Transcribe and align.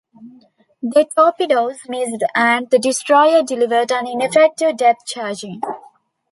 The 0.81 1.05
torpedoes 1.15 1.81
missed, 1.87 2.23
and 2.33 2.67
the 2.71 2.79
destroyer 2.79 3.43
delivered 3.43 3.91
an 3.91 4.07
ineffective 4.07 4.75
depth 4.77 5.05
charging. 5.05 5.61